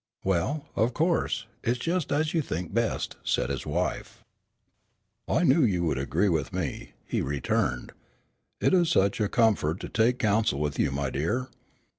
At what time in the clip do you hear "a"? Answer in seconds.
9.21-9.29